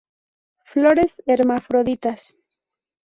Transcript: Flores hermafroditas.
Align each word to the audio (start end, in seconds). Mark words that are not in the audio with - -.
Flores 0.65 1.13
hermafroditas. 1.27 2.35